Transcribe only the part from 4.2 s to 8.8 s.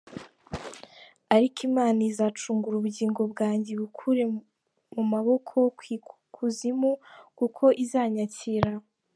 mu kuboko kw’ikuzimu, Kuko izanyakira.